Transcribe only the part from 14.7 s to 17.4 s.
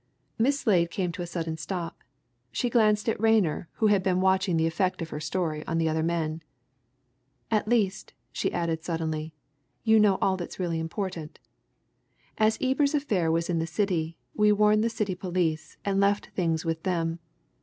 the City police and left things with them.